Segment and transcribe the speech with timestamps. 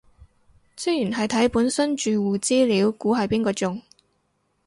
[0.75, 3.79] 職員係睇本身住戶資料估係邊個中